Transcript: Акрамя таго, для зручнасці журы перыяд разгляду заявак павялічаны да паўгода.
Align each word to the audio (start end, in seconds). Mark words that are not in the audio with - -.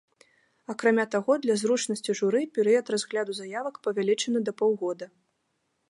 Акрамя 0.73 1.03
таго, 1.15 1.35
для 1.43 1.57
зручнасці 1.63 2.17
журы 2.21 2.41
перыяд 2.57 2.85
разгляду 2.97 3.31
заявак 3.41 3.75
павялічаны 3.85 4.39
да 4.49 4.59
паўгода. 4.65 5.05